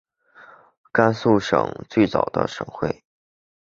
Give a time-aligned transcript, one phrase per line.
[0.91, 3.03] 甘肃省最早的省会。